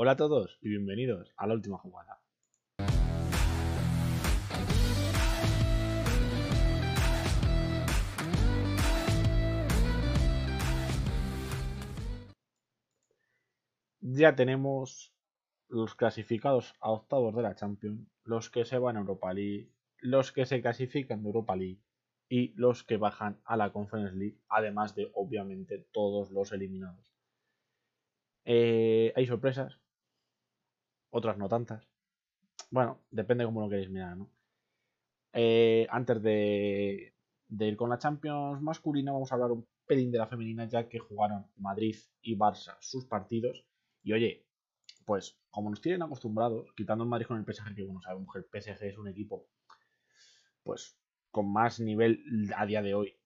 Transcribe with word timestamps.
Hola 0.00 0.12
a 0.12 0.16
todos 0.16 0.56
y 0.62 0.68
bienvenidos 0.68 1.34
a 1.36 1.48
la 1.48 1.54
última 1.54 1.76
jugada. 1.76 2.20
Ya 14.00 14.36
tenemos 14.36 15.12
los 15.66 15.96
clasificados 15.96 16.76
a 16.78 16.92
octavos 16.92 17.34
de 17.34 17.42
la 17.42 17.56
Champions, 17.56 18.06
los 18.22 18.50
que 18.50 18.64
se 18.64 18.78
van 18.78 18.96
a 18.96 19.00
Europa 19.00 19.34
League, 19.34 19.72
los 19.98 20.30
que 20.30 20.46
se 20.46 20.62
clasifican 20.62 21.24
de 21.24 21.26
Europa 21.26 21.56
League 21.56 21.80
y 22.28 22.52
los 22.54 22.84
que 22.84 22.98
bajan 22.98 23.40
a 23.44 23.56
la 23.56 23.72
Conference 23.72 24.14
League, 24.14 24.38
además 24.48 24.94
de 24.94 25.10
obviamente 25.12 25.88
todos 25.90 26.30
los 26.30 26.52
eliminados. 26.52 27.12
Eh, 28.44 29.12
hay 29.16 29.26
sorpresas, 29.26 29.80
otras 31.10 31.38
no 31.38 31.48
tantas. 31.48 31.88
Bueno, 32.70 33.00
depende 33.10 33.44
cómo 33.44 33.60
lo 33.60 33.68
queréis 33.68 33.90
mirar, 33.90 34.16
¿no? 34.16 34.30
Eh, 35.32 35.86
antes 35.90 36.22
de, 36.22 37.14
ir 37.48 37.76
con 37.76 37.90
la 37.90 37.98
Champions 37.98 38.60
masculina, 38.60 39.12
vamos 39.12 39.30
a 39.30 39.34
hablar 39.34 39.52
un 39.52 39.66
pelín 39.86 40.10
de 40.10 40.18
la 40.18 40.26
femenina, 40.26 40.66
ya 40.66 40.88
que 40.88 40.98
jugaron 40.98 41.46
Madrid 41.56 41.96
y 42.22 42.36
Barça 42.36 42.76
sus 42.80 43.06
partidos. 43.06 43.64
Y 44.02 44.12
oye, 44.12 44.46
pues 45.04 45.38
como 45.50 45.70
nos 45.70 45.80
tienen 45.80 46.02
acostumbrados, 46.02 46.72
quitando 46.76 47.04
el 47.04 47.10
Madrid 47.10 47.26
con 47.26 47.38
el 47.38 47.44
PSG, 47.44 47.74
que 47.74 47.84
bueno, 47.84 48.00
sabemos 48.02 48.32
que 48.32 48.38
el 48.40 48.62
PSG 48.62 48.84
es 48.84 48.98
un 48.98 49.08
equipo, 49.08 49.46
pues 50.62 50.98
con 51.30 51.50
más 51.52 51.80
nivel 51.80 52.22
a 52.56 52.66
día 52.66 52.82
de 52.82 52.94
hoy 52.94 53.18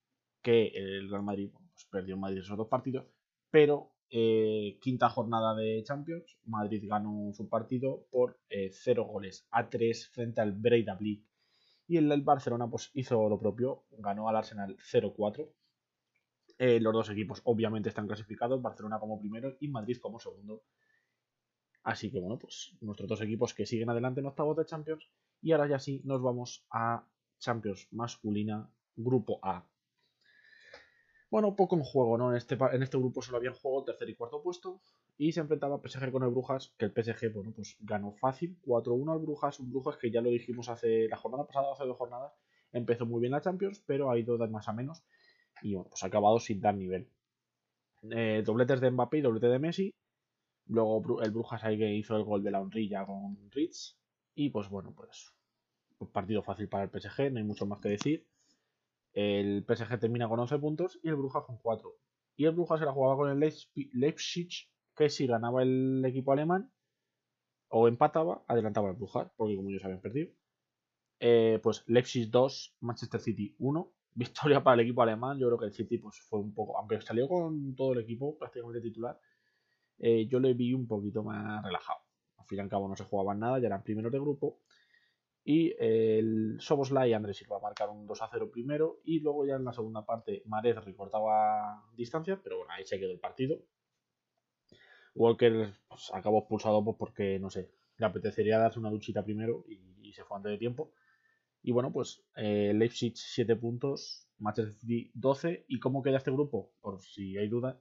que 0.42 0.68
el 0.68 1.08
Real 1.08 1.22
Madrid, 1.22 1.50
pues 1.52 1.86
perdió 1.86 2.14
en 2.14 2.20
Madrid 2.20 2.38
esos 2.38 2.56
dos 2.56 2.68
partidos, 2.68 3.06
pero 3.50 3.92
eh, 4.14 4.78
quinta 4.82 5.08
jornada 5.08 5.54
de 5.54 5.82
Champions, 5.84 6.36
Madrid 6.44 6.84
ganó 6.86 7.32
su 7.32 7.48
partido 7.48 8.04
por 8.10 8.38
0 8.50 8.70
eh, 9.02 9.10
goles 9.10 9.46
a 9.50 9.70
3 9.70 10.08
frente 10.10 10.42
al 10.42 10.52
Breidablik. 10.52 11.24
Y 11.88 11.96
el, 11.96 12.20
Barcelona 12.20 12.68
pues, 12.68 12.90
hizo 12.92 13.26
lo 13.30 13.38
propio, 13.38 13.84
ganó 13.92 14.28
al 14.28 14.36
Arsenal 14.36 14.76
0-4. 14.76 15.48
Eh, 16.58 16.78
los 16.78 16.92
dos 16.92 17.08
equipos 17.08 17.40
obviamente 17.44 17.88
están 17.88 18.06
clasificados, 18.06 18.60
Barcelona 18.60 19.00
como 19.00 19.18
primero 19.18 19.56
y 19.60 19.68
Madrid 19.68 19.96
como 19.96 20.20
segundo. 20.20 20.62
Así 21.82 22.10
que 22.10 22.20
bueno, 22.20 22.38
pues 22.38 22.76
nuestros 22.82 23.08
dos 23.08 23.22
equipos 23.22 23.54
que 23.54 23.64
siguen 23.64 23.88
adelante 23.88 24.20
en 24.20 24.26
octavos 24.26 24.58
de 24.58 24.66
Champions. 24.66 25.10
Y 25.40 25.52
ahora 25.52 25.68
ya 25.68 25.78
sí 25.78 26.02
nos 26.04 26.20
vamos 26.20 26.66
a 26.70 27.08
Champions 27.38 27.88
masculina, 27.90 28.70
grupo 28.94 29.40
A. 29.42 29.66
Bueno, 31.32 31.56
poco 31.56 31.76
en 31.76 31.82
juego, 31.82 32.18
¿no? 32.18 32.30
En 32.30 32.36
este, 32.36 32.58
en 32.72 32.82
este 32.82 32.98
grupo 32.98 33.22
solo 33.22 33.38
había 33.38 33.48
en 33.48 33.56
juego 33.56 33.84
tercer 33.84 34.06
y 34.10 34.14
cuarto 34.14 34.42
puesto. 34.42 34.82
Y 35.16 35.32
se 35.32 35.40
enfrentaba 35.40 35.80
PSG 35.80 36.12
con 36.12 36.22
el 36.24 36.28
Brujas, 36.28 36.74
que 36.76 36.84
el 36.84 36.92
PSG, 36.92 37.32
bueno, 37.32 37.52
pues 37.56 37.74
ganó 37.80 38.12
fácil, 38.12 38.58
4-1 38.60 39.12
al 39.12 39.18
Brujas. 39.18 39.58
Un 39.58 39.70
Brujas 39.70 39.96
que 39.96 40.10
ya 40.10 40.20
lo 40.20 40.28
dijimos 40.28 40.68
hace 40.68 41.08
la 41.08 41.16
jornada 41.16 41.46
pasada, 41.46 41.72
hace 41.72 41.86
dos 41.86 41.96
jornadas. 41.96 42.34
Empezó 42.70 43.06
muy 43.06 43.22
bien 43.22 43.32
la 43.32 43.40
Champions, 43.40 43.82
pero 43.86 44.10
ha 44.10 44.18
ido 44.18 44.36
de 44.36 44.46
más 44.46 44.68
a 44.68 44.74
menos. 44.74 45.04
Y 45.62 45.74
bueno, 45.74 45.88
pues 45.88 46.04
ha 46.04 46.08
acabado 46.08 46.38
sin 46.38 46.60
dar 46.60 46.74
nivel. 46.74 47.08
Eh, 48.10 48.42
dobletes 48.44 48.82
de 48.82 48.90
Mbappé 48.90 49.16
y 49.16 49.20
doblete 49.22 49.46
de 49.46 49.58
Messi. 49.58 49.94
Luego 50.66 51.22
el 51.22 51.30
Brujas 51.30 51.64
ahí 51.64 51.78
que 51.78 51.94
hizo 51.94 52.14
el 52.14 52.24
gol 52.24 52.42
de 52.44 52.50
la 52.50 52.60
honrilla 52.60 53.06
con 53.06 53.38
Ritz. 53.50 53.96
Y 54.34 54.50
pues 54.50 54.68
bueno, 54.68 54.92
pues 54.94 55.32
un 55.98 56.08
partido 56.08 56.42
fácil 56.42 56.68
para 56.68 56.84
el 56.84 56.90
PSG, 56.90 57.32
no 57.32 57.38
hay 57.38 57.44
mucho 57.44 57.64
más 57.64 57.80
que 57.80 57.88
decir. 57.88 58.26
El 59.12 59.64
PSG 59.66 59.98
termina 59.98 60.28
con 60.28 60.40
11 60.40 60.58
puntos 60.58 60.98
y 61.02 61.08
el 61.08 61.16
Brujas 61.16 61.44
con 61.44 61.58
4. 61.58 61.94
Y 62.36 62.46
el 62.46 62.52
Brujas 62.52 62.80
se 62.80 62.86
la 62.86 62.92
jugaba 62.92 63.16
con 63.16 63.30
el 63.30 63.52
Leipzig, 63.92 64.48
que 64.96 65.10
si 65.10 65.26
ganaba 65.26 65.62
el 65.62 66.02
equipo 66.06 66.32
alemán 66.32 66.70
o 67.68 67.88
empataba, 67.88 68.44
adelantaba 68.48 68.90
el 68.90 68.96
Brujas, 68.96 69.30
porque 69.36 69.56
como 69.56 69.68
ellos 69.68 69.84
habían 69.84 70.00
perdido. 70.00 70.32
Eh, 71.20 71.60
pues 71.62 71.84
Leipzig 71.86 72.30
2, 72.30 72.76
Manchester 72.80 73.20
City 73.20 73.54
1. 73.58 73.92
Victoria 74.14 74.62
para 74.62 74.74
el 74.74 74.80
equipo 74.80 75.02
alemán. 75.02 75.38
Yo 75.38 75.46
creo 75.46 75.58
que 75.58 75.66
el 75.66 75.72
City 75.72 75.98
pues, 75.98 76.20
fue 76.20 76.38
un 76.38 76.52
poco, 76.52 76.76
aunque 76.78 77.00
salió 77.00 77.28
con 77.28 77.74
todo 77.74 77.92
el 77.94 78.00
equipo 78.00 78.36
prácticamente 78.38 78.80
titular, 78.80 79.18
eh, 79.98 80.26
yo 80.26 80.40
le 80.40 80.52
vi 80.54 80.74
un 80.74 80.86
poquito 80.86 81.22
más 81.22 81.62
relajado. 81.64 82.00
Al 82.36 82.46
fin 82.46 82.58
y 82.58 82.60
al 82.60 82.68
cabo 82.68 82.88
no 82.88 82.96
se 82.96 83.04
jugaban 83.04 83.38
nada, 83.38 83.58
ya 83.58 83.68
eran 83.68 83.82
primeros 83.82 84.12
de 84.12 84.18
grupo. 84.18 84.58
Y 85.44 85.74
el 85.78 86.56
Soboslai 86.60 87.10
y 87.10 87.14
Andrés 87.14 87.38
Silva 87.38 87.58
marcaron 87.58 87.98
un 87.98 88.06
2 88.06 88.22
a 88.22 88.28
0 88.30 88.50
primero. 88.52 89.00
Y 89.04 89.20
luego 89.20 89.44
ya 89.44 89.56
en 89.56 89.64
la 89.64 89.72
segunda 89.72 90.06
parte 90.06 90.42
Marez 90.46 90.76
recortaba 90.84 91.84
distancia, 91.96 92.40
pero 92.42 92.58
bueno, 92.58 92.72
ahí 92.72 92.84
se 92.84 92.98
quedó 92.98 93.10
el 93.10 93.18
partido. 93.18 93.58
Walker 95.14 95.74
pues, 95.88 96.10
acabó 96.14 96.40
expulsado 96.40 96.84
pues, 96.84 96.96
porque, 96.98 97.38
no 97.38 97.50
sé, 97.50 97.70
le 97.98 98.06
apetecería 98.06 98.58
darse 98.58 98.78
una 98.78 98.90
duchita 98.90 99.24
primero 99.24 99.64
y, 99.68 100.12
se 100.12 100.24
fue 100.24 100.36
antes 100.36 100.52
de 100.52 100.58
tiempo. 100.58 100.92
Y 101.62 101.72
bueno, 101.72 101.90
pues 101.90 102.22
eh, 102.36 102.72
Leipzig 102.74 103.14
7 103.16 103.56
puntos, 103.56 104.28
Manchester 104.38 104.74
City 104.74 105.10
12. 105.14 105.64
¿Y 105.68 105.80
cómo 105.80 106.02
queda 106.02 106.18
este 106.18 106.30
grupo? 106.30 106.70
Por 106.82 107.00
si 107.00 107.38
hay 107.38 107.48
duda, 107.48 107.80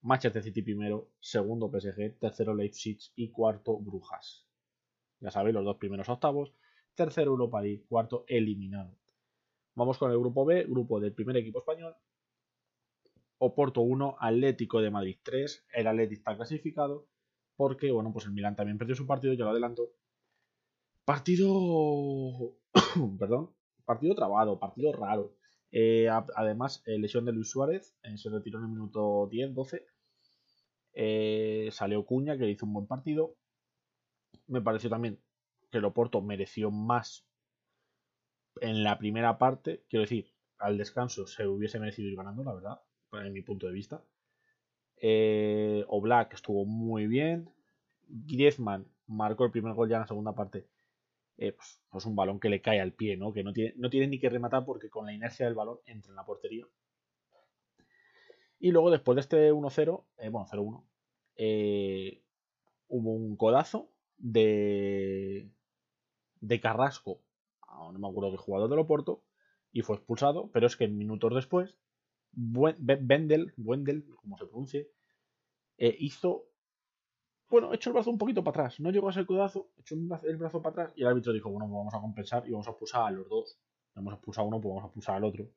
Manchester 0.00 0.42
City 0.42 0.62
primero, 0.62 1.10
segundo 1.20 1.68
PSG, 1.68 2.18
tercero 2.18 2.54
Leipzig 2.54 2.98
y 3.14 3.30
cuarto 3.30 3.76
Brujas. 3.78 4.46
Ya 5.20 5.30
sabéis, 5.30 5.54
los 5.54 5.64
dos 5.64 5.76
primeros 5.76 6.08
octavos 6.08 6.54
tercero 6.96 7.30
Europa 7.30 7.62
League, 7.62 7.84
cuarto 7.88 8.24
eliminado. 8.26 8.96
Vamos 9.74 9.98
con 9.98 10.10
el 10.10 10.18
grupo 10.18 10.44
B, 10.44 10.64
grupo 10.64 10.98
del 10.98 11.12
primer 11.12 11.36
equipo 11.36 11.60
español. 11.60 11.94
Oporto 13.38 13.82
1, 13.82 14.16
Atlético 14.18 14.80
de 14.80 14.90
Madrid 14.90 15.18
3. 15.22 15.66
El 15.74 15.86
Atlético 15.86 16.18
está 16.18 16.36
clasificado 16.36 17.06
porque, 17.56 17.90
bueno, 17.90 18.12
pues 18.12 18.24
el 18.24 18.32
Milan 18.32 18.56
también 18.56 18.78
perdió 18.78 18.96
su 18.96 19.06
partido, 19.06 19.34
ya 19.34 19.44
lo 19.44 19.50
adelanto. 19.50 19.92
Partido. 21.04 22.56
Perdón. 23.18 23.50
Partido 23.84 24.14
trabado, 24.14 24.58
partido 24.58 24.92
raro. 24.92 25.36
Eh, 25.70 26.08
además, 26.08 26.82
eh, 26.86 26.98
lesión 26.98 27.24
de 27.26 27.32
Luis 27.32 27.50
Suárez, 27.50 27.94
eh, 28.02 28.16
se 28.16 28.30
retiró 28.30 28.58
en 28.58 28.64
el 28.64 28.70
minuto 28.70 29.28
10-12. 29.30 29.86
salió 31.70 32.04
Cuña, 32.06 32.38
que 32.38 32.48
hizo 32.48 32.66
un 32.66 32.72
buen 32.72 32.86
partido. 32.86 33.36
Me 34.46 34.62
pareció 34.62 34.88
también 34.90 35.20
que 35.80 36.18
el 36.18 36.22
mereció 36.22 36.70
más 36.70 37.26
en 38.60 38.82
la 38.82 38.98
primera 38.98 39.38
parte. 39.38 39.84
Quiero 39.88 40.02
decir, 40.02 40.32
al 40.58 40.78
descanso 40.78 41.26
se 41.26 41.46
hubiese 41.46 41.78
merecido 41.78 42.08
ir 42.08 42.16
ganando, 42.16 42.44
la 42.44 42.54
verdad, 42.54 42.80
en 43.12 43.32
mi 43.32 43.42
punto 43.42 43.66
de 43.66 43.72
vista. 43.72 44.02
Eh, 44.96 45.84
Oblak 45.88 46.34
estuvo 46.34 46.64
muy 46.64 47.06
bien. 47.06 47.50
Griezmann 48.08 48.86
marcó 49.06 49.44
el 49.44 49.50
primer 49.50 49.74
gol 49.74 49.88
ya 49.88 49.96
en 49.96 50.02
la 50.02 50.06
segunda 50.06 50.34
parte. 50.34 50.66
Eh, 51.38 51.52
pues, 51.52 51.80
pues, 51.90 52.06
un 52.06 52.16
balón 52.16 52.40
que 52.40 52.48
le 52.48 52.62
cae 52.62 52.80
al 52.80 52.92
pie, 52.92 53.16
¿no? 53.16 53.32
Que 53.32 53.44
no 53.44 53.52
tiene, 53.52 53.74
no 53.76 53.90
tiene 53.90 54.06
ni 54.08 54.18
que 54.18 54.30
rematar 54.30 54.64
porque 54.64 54.88
con 54.88 55.04
la 55.04 55.12
inercia 55.12 55.44
del 55.44 55.54
balón 55.54 55.78
entra 55.84 56.10
en 56.10 56.16
la 56.16 56.24
portería. 56.24 56.66
Y 58.58 58.70
luego, 58.70 58.90
después 58.90 59.16
de 59.16 59.20
este 59.20 59.52
1-0, 59.52 60.06
eh, 60.16 60.30
bueno, 60.30 60.46
0-1, 60.50 60.84
eh, 61.36 62.22
hubo 62.88 63.12
un 63.12 63.36
codazo 63.36 63.90
de, 64.16 65.50
de 66.40 66.60
Carrasco, 66.60 67.20
no 67.92 67.98
me 67.98 68.08
acuerdo 68.08 68.30
qué 68.30 68.36
jugador 68.36 68.70
de 68.70 68.76
Loporto, 68.76 69.22
y 69.72 69.82
fue 69.82 69.96
expulsado, 69.96 70.50
pero 70.52 70.66
es 70.66 70.76
que 70.76 70.88
minutos 70.88 71.34
después, 71.34 71.76
Wendel, 72.34 73.54
Wendel, 73.56 74.06
como 74.16 74.38
se 74.38 74.46
pronuncie, 74.46 74.90
eh, 75.78 75.94
hizo, 75.98 76.46
bueno, 77.48 77.72
echó 77.74 77.90
el 77.90 77.94
brazo 77.94 78.10
un 78.10 78.18
poquito 78.18 78.42
para 78.42 78.62
atrás, 78.62 78.80
no 78.80 78.90
llegó 78.90 79.08
a 79.08 79.12
ser 79.12 79.26
codazo, 79.26 79.70
echó 79.76 79.94
el 79.94 80.36
brazo 80.36 80.62
para 80.62 80.84
atrás 80.84 80.92
y 80.96 81.02
el 81.02 81.08
árbitro 81.08 81.32
dijo, 81.32 81.50
bueno, 81.50 81.66
pues 81.66 81.76
vamos 81.76 81.94
a 81.94 82.00
compensar 82.00 82.46
y 82.46 82.52
vamos 82.52 82.66
a 82.66 82.70
expulsar 82.70 83.06
a 83.06 83.10
los 83.10 83.28
dos. 83.28 83.58
Hemos 83.94 84.14
expulsado 84.14 84.44
a 84.44 84.48
uno, 84.48 84.60
pues 84.60 84.70
vamos 84.70 84.84
a 84.84 84.86
expulsar 84.86 85.16
al 85.16 85.24
otro. 85.24 85.48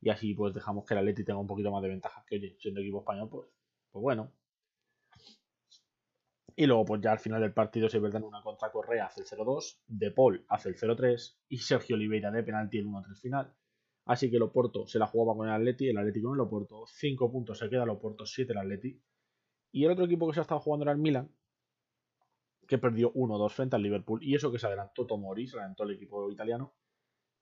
Y 0.00 0.10
así 0.10 0.34
pues 0.34 0.52
dejamos 0.52 0.84
que 0.84 0.94
el 0.94 0.98
Atleti 0.98 1.24
tenga 1.24 1.38
un 1.38 1.46
poquito 1.46 1.70
más 1.70 1.82
de 1.82 1.88
ventaja. 1.88 2.24
Que 2.26 2.36
oye, 2.36 2.56
siendo 2.58 2.80
equipo 2.80 2.98
español, 2.98 3.28
pues, 3.30 3.48
pues 3.90 4.02
bueno, 4.02 4.32
y 6.56 6.66
luego, 6.66 6.84
pues 6.84 7.00
ya 7.00 7.12
al 7.12 7.18
final 7.18 7.40
del 7.40 7.52
partido 7.52 7.88
se 7.88 7.98
en 7.98 8.22
una 8.22 8.42
contra 8.42 8.70
Correa 8.70 9.06
hace 9.06 9.22
el 9.22 9.26
0-2, 9.26 9.80
De 9.86 10.10
Paul 10.10 10.44
hace 10.48 10.70
el 10.70 10.76
0-3 10.76 11.38
y 11.48 11.58
Sergio 11.58 11.96
Oliveira 11.96 12.30
de 12.30 12.42
penalti 12.42 12.78
el 12.78 12.86
1-3 12.86 13.20
final. 13.20 13.54
Así 14.04 14.30
que 14.30 14.36
el 14.36 14.42
Oporto 14.42 14.86
se 14.86 14.98
la 14.98 15.06
jugaba 15.06 15.36
con 15.36 15.48
el 15.48 15.54
Atleti, 15.54 15.88
el 15.88 15.98
Atleti 15.98 16.20
con 16.20 16.34
el 16.34 16.40
Oporto, 16.40 16.84
5 16.86 17.30
puntos 17.30 17.58
se 17.58 17.68
queda 17.70 17.84
el 17.84 17.90
Oporto, 17.90 18.26
7 18.26 18.52
el 18.52 18.58
Atleti. 18.58 19.00
Y 19.70 19.84
el 19.84 19.92
otro 19.92 20.04
equipo 20.04 20.26
que 20.26 20.34
se 20.34 20.40
ha 20.40 20.42
estado 20.42 20.60
jugando 20.60 20.84
era 20.84 20.92
el 20.92 20.98
Milan, 20.98 21.30
que 22.66 22.78
perdió 22.78 23.12
1-2 23.14 23.50
frente 23.50 23.76
al 23.76 23.82
Liverpool. 23.82 24.22
Y 24.22 24.34
eso 24.34 24.50
que 24.50 24.58
se 24.58 24.66
adelantó 24.66 25.06
Tomori, 25.06 25.46
se 25.46 25.56
adelantó 25.56 25.84
el 25.84 25.92
equipo 25.92 26.30
italiano. 26.30 26.74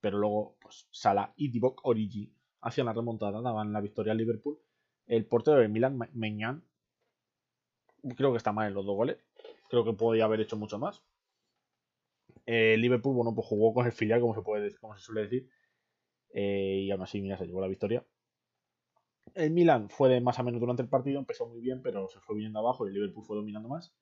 Pero 0.00 0.19
luego, 0.19 0.56
pues 0.61 0.88
Sala 0.90 1.32
y 1.37 1.50
Divock 1.50 1.81
Origi 1.84 2.34
hacían 2.61 2.87
la 2.87 2.93
remontada, 2.93 3.40
daban 3.40 3.73
la 3.73 3.81
victoria 3.81 4.12
al 4.12 4.19
Liverpool. 4.19 4.58
El 5.06 5.26
portero 5.26 5.58
del 5.58 5.70
Milan, 5.70 5.99
Meñán, 6.12 6.64
creo 8.17 8.32
que 8.32 8.38
está 8.38 8.52
mal 8.52 8.69
en 8.69 8.75
los 8.75 8.87
dos 8.87 8.97
goles. 8.97 9.19
Creo 9.69 9.85
que 9.85 9.93
podía 9.93 10.25
haber 10.25 10.41
hecho 10.41 10.56
mucho 10.56 10.79
más. 10.79 11.02
Eh, 12.47 12.76
Liverpool, 12.76 13.14
bueno, 13.14 13.35
pues 13.35 13.47
jugó 13.47 13.73
con 13.75 13.87
el 13.87 13.93
filial, 13.93 14.20
como 14.20 14.35
se, 14.35 14.43
puede, 14.43 14.75
como 14.79 14.97
se 14.97 15.02
suele 15.02 15.23
decir. 15.23 15.49
Eh, 16.32 16.82
y 16.85 16.91
aún 16.91 17.02
así, 17.02 17.20
mira, 17.20 17.37
se 17.37 17.47
llevó 17.47 17.61
la 17.61 17.69
victoria. 17.69 18.05
El 19.35 19.50
Milan 19.50 19.88
fue 19.91 20.08
de 20.08 20.20
más 20.20 20.38
a 20.38 20.43
menos 20.43 20.61
durante 20.61 20.82
el 20.82 20.88
partido, 20.88 21.19
empezó 21.19 21.47
muy 21.47 21.61
bien, 21.61 21.82
pero 21.82 22.08
se 22.08 22.20
fue 22.20 22.35
viniendo 22.35 22.58
abajo 22.58 22.85
y 22.85 22.88
el 22.88 22.94
Liverpool 22.94 23.25
fue 23.25 23.37
dominando 23.37 23.69
más. 23.69 23.94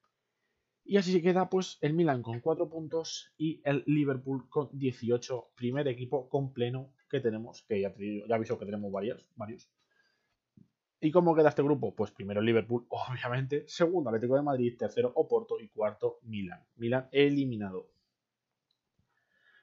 Y 0.84 0.96
así 0.96 1.12
se 1.12 1.20
queda 1.20 1.50
pues 1.50 1.76
el 1.82 1.92
Milan 1.92 2.22
con 2.22 2.40
4 2.40 2.70
puntos 2.70 3.34
y 3.36 3.60
el 3.64 3.82
Liverpool 3.86 4.48
con 4.48 4.70
18. 4.72 5.50
Primer 5.54 5.86
equipo 5.86 6.30
con 6.30 6.54
pleno 6.54 6.94
que 7.10 7.20
tenemos, 7.20 7.62
que 7.68 7.82
ya, 7.82 7.94
ya 7.98 8.34
aviso 8.34 8.58
que 8.58 8.64
tenemos 8.64 8.90
varios, 8.90 9.26
varios. 9.36 9.68
¿Y 11.00 11.12
cómo 11.12 11.34
queda 11.34 11.50
este 11.50 11.62
grupo? 11.62 11.94
Pues 11.94 12.10
primero 12.10 12.40
Liverpool, 12.40 12.86
obviamente. 12.90 13.64
Segundo 13.68 14.10
Atlético 14.10 14.34
de 14.34 14.42
Madrid. 14.42 14.76
Tercero 14.76 15.12
Oporto. 15.14 15.60
Y 15.60 15.68
cuarto 15.68 16.18
Milan. 16.22 16.64
Milan 16.76 17.08
eliminado. 17.12 17.88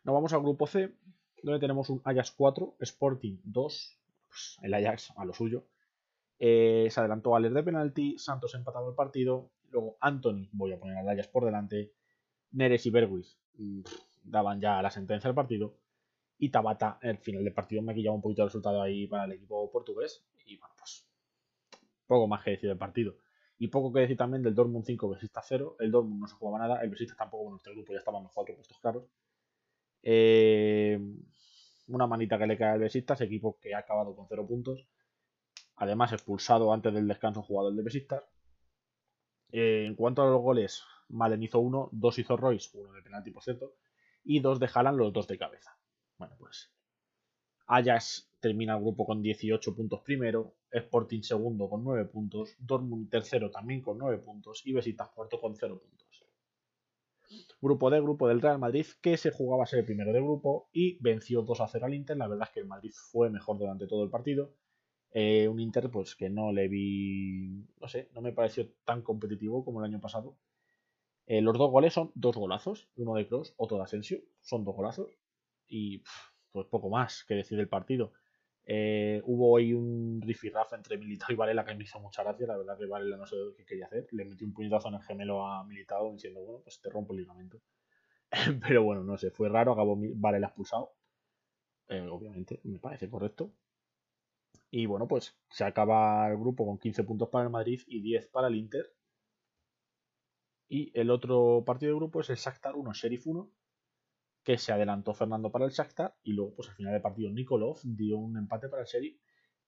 Nos 0.04 0.14
vamos 0.14 0.34
al 0.34 0.42
grupo 0.42 0.68
C, 0.68 0.96
donde 1.42 1.60
tenemos 1.60 1.90
un 1.90 2.02
Ajax 2.06 2.32
4, 2.32 2.78
Sporting 2.80 3.40
2. 3.44 4.00
Pues 4.28 4.58
el 4.62 4.74
Ajax 4.74 5.12
a 5.18 5.26
lo 5.26 5.34
suyo. 5.34 5.66
Eh, 6.40 6.88
se 6.90 7.00
adelantó 7.00 7.36
Alex 7.36 7.54
de 7.54 7.64
penalti. 7.64 8.18
Santos 8.18 8.56
empatado 8.56 8.90
el 8.90 8.96
partido. 8.96 9.52
Luego 9.72 9.98
Anthony, 10.00 10.48
voy 10.54 10.72
a 10.72 10.80
poner 10.80 10.98
a 10.98 11.12
Ajax 11.12 11.28
por 11.28 11.44
delante. 11.44 11.92
Neres 12.52 12.86
y 12.86 12.92
Berwis 12.92 13.38
daban 14.24 14.62
ya 14.62 14.82
la 14.82 14.90
sentencia 14.90 15.28
del 15.28 15.36
partido. 15.36 15.76
Y 16.38 16.50
Tabata, 16.50 16.98
el 17.02 17.18
final 17.18 17.44
del 17.44 17.54
partido, 17.54 17.82
me 17.82 17.92
ha 17.92 17.96
quillado 17.96 18.16
un 18.16 18.22
poquito 18.22 18.44
el 18.44 18.50
resultado 18.50 18.82
ahí 18.82 19.08
para 19.08 19.26
el 19.26 19.34
equipo 19.34 19.70
portugués. 19.72 20.26
Y 20.46 20.58
bueno, 20.58 20.74
pues 20.78 21.06
poco 22.08 22.28
más 22.28 22.44
que 22.44 22.52
decir 22.52 22.70
del 22.70 22.78
partido. 22.78 23.16
Y 23.58 23.70
poco 23.70 23.94
que 23.94 24.02
decir 24.02 24.18
también 24.18 24.44
del 24.44 24.54
Dortmund 24.54 24.86
5, 24.86 25.10
Besista 25.10 25.42
0. 25.44 25.78
El 25.80 25.92
Dortmund 25.92 26.22
no 26.22 26.28
se 26.28 26.36
jugaba 26.36 26.60
nada. 26.60 26.82
El 26.82 26.90
Besista 26.90 27.16
tampoco, 27.16 27.44
bueno, 27.44 27.58
este 27.58 27.72
grupo 27.72 27.94
ya 27.94 28.00
estaban 28.00 28.24
los 28.24 28.34
cuatro 28.34 28.56
puestos 28.56 28.78
claros. 28.80 29.06
Eh, 30.04 31.00
una 31.88 32.08
manita 32.08 32.38
que 32.38 32.48
le 32.48 32.58
cae 32.58 32.74
al 32.74 32.80
Besista, 32.80 33.14
ese 33.14 33.26
equipo 33.26 33.58
que 33.60 33.74
ha 33.74 33.80
acabado 33.80 34.16
con 34.16 34.28
0 34.28 34.46
puntos. 34.48 34.88
Además, 35.78 36.12
expulsado 36.14 36.74
antes 36.74 36.94
del 36.94 37.08
descanso 37.08 37.42
jugador 37.42 37.74
de 37.74 37.84
Besista. 37.84 38.24
Eh, 39.52 39.86
en 39.86 39.96
cuanto 39.96 40.22
a 40.22 40.30
los 40.30 40.42
goles, 40.42 40.84
Malen 41.10 41.44
hizo 41.44 41.60
uno, 41.60 41.90
dos 41.92 42.18
hizo 42.20 42.36
Royce, 42.36 42.78
uno 42.78 42.92
de 42.94 43.02
penalti 43.02 43.32
por 43.32 43.44
cierto, 43.44 43.76
y 44.24 44.40
dos 44.40 44.60
de 44.60 44.70
Haaland, 44.74 44.98
los 44.98 45.14
dos 45.14 45.28
de 45.28 45.38
cabeza. 45.38 45.78
Bueno, 46.18 46.36
pues 46.40 46.72
Ajax 47.68 48.32
termina 48.40 48.76
el 48.76 48.82
grupo 48.82 49.06
con 49.06 49.22
18 49.22 49.76
puntos 49.76 50.02
primero, 50.02 50.56
Sporting 50.76 51.22
segundo 51.22 51.70
con 51.70 51.84
9 51.84 52.06
puntos, 52.06 52.56
Dortmund 52.60 53.10
tercero 53.10 53.50
también 53.50 53.82
con 53.82 53.98
9 53.98 54.18
puntos 54.20 54.62
y 54.66 54.74
Besiktas 54.74 55.10
cuarto 55.10 55.40
con 55.40 55.56
0 55.56 55.80
puntos. 55.80 56.26
Grupo 57.62 57.90
D, 57.90 58.00
grupo 58.02 58.28
del 58.28 58.42
Real 58.42 58.60
Madrid, 58.60 58.86
que 59.02 59.18
se 59.18 59.32
jugaba 59.32 59.64
a 59.64 59.68
ser 59.68 59.80
el 59.80 59.86
primero 59.86 60.14
de 60.14 60.22
grupo 60.22 60.70
y 60.72 60.98
venció 61.02 61.42
2 61.42 61.62
a 61.62 61.68
0 61.68 61.86
al 61.86 61.94
Inter. 61.94 62.18
La 62.18 62.28
verdad 62.28 62.48
es 62.48 62.54
que 62.54 62.60
el 62.60 62.68
Madrid 62.68 62.92
fue 62.94 63.30
mejor 63.30 63.58
durante 63.58 63.88
todo 63.88 64.04
el 64.04 64.10
partido. 64.10 64.54
Eh, 65.12 65.48
un 65.48 65.60
Inter 65.60 65.90
pues 65.90 66.16
que 66.16 66.30
no 66.30 66.52
le 66.52 66.68
vi, 66.68 67.66
no 67.80 67.88
sé, 67.88 68.10
no 68.14 68.22
me 68.22 68.34
pareció 68.34 68.70
tan 68.84 69.02
competitivo 69.02 69.64
como 69.64 69.80
el 69.80 69.86
año 69.86 70.02
pasado. 70.02 70.36
Eh, 71.26 71.42
los 71.42 71.58
dos 71.58 71.72
goles 71.72 71.94
son 71.94 72.12
dos 72.14 72.36
golazos, 72.36 72.90
uno 72.98 73.16
de 73.16 73.28
Cross, 73.28 73.56
otro 73.58 73.78
de 73.78 73.84
Asensio, 73.84 74.20
son 74.42 74.64
dos 74.64 74.76
golazos 74.76 75.10
y 75.68 76.04
pues 76.52 76.68
poco 76.68 76.90
más 76.90 77.24
que 77.24 77.34
decir 77.34 77.58
del 77.58 77.70
partido. 77.70 78.12
Eh, 78.68 79.22
hubo 79.26 79.52
hoy 79.52 79.74
un 79.74 80.22
rifirrafe 80.22 80.76
entre 80.76 80.98
Militao 80.98 81.32
y 81.32 81.36
Varela 81.36 81.64
que 81.64 81.76
me 81.76 81.84
hizo 81.84 82.00
mucha 82.00 82.24
gracia. 82.24 82.48
La 82.48 82.58
verdad 82.58 82.78
que 82.78 82.86
Varela 82.86 83.18
no 83.18 83.26
sé 83.26 83.36
qué 83.58 83.66
quería 83.66 83.86
hacer. 83.86 84.08
Le 84.12 84.26
metí 84.26 84.44
un 84.44 84.54
puñetazo 84.54 84.88
en 84.90 84.96
el 84.96 85.04
gemelo 85.04 85.46
a 85.46 85.64
Militao 85.64 86.12
diciendo, 86.14 86.42
bueno, 86.42 86.62
pues 86.64 86.82
te 86.82 86.90
rompo 86.90 87.14
el 87.14 87.20
ligamento. 87.20 87.62
Pero 88.68 88.84
bueno, 88.84 89.04
no 89.04 89.18
sé, 89.18 89.32
fue 89.32 89.50
raro. 89.50 89.74
Acabó 89.74 89.98
Varela 89.98 90.48
expulsado. 90.48 90.94
obviamente, 91.90 92.60
me 92.64 92.80
parece 92.80 93.10
correcto. 93.10 93.52
Y 94.72 94.88
bueno, 94.88 95.08
pues 95.08 95.38
se 95.50 95.64
acaba 95.64 96.28
el 96.30 96.38
grupo 96.38 96.66
con 96.66 96.78
15 96.78 97.04
puntos 97.04 97.30
para 97.30 97.46
el 97.46 97.50
Madrid 97.50 97.82
y 97.88 98.02
10 98.02 98.28
para 98.28 98.48
el 98.48 98.56
Inter. 98.56 98.94
Y 100.68 100.92
el 101.00 101.12
otro 101.12 101.64
partido 101.66 101.92
de 101.94 101.98
grupo 101.98 102.22
es 102.22 102.30
el 102.30 102.38
Shakhtar 102.38 102.76
1, 102.76 102.94
Sheriff 102.94 103.28
1, 103.28 103.50
que 104.46 104.58
se 104.58 104.72
adelantó 104.72 105.14
Fernando 105.14 105.52
para 105.52 105.66
el 105.66 105.72
Shakhtar 105.72 106.16
y 106.24 106.32
luego 106.32 106.56
pues 106.56 106.70
al 106.70 106.76
final 106.76 106.94
del 106.94 107.02
partido 107.02 107.30
Nikolov 107.32 107.80
dio 107.84 108.18
un 108.18 108.38
empate 108.38 108.70
para 108.70 108.84
el 108.84 108.88
Sheriff, 108.88 109.20